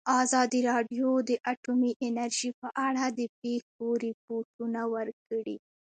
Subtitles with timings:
[0.23, 5.57] ازادي راډیو د اټومي انرژي په اړه د پېښو رپوټونه ورکړي.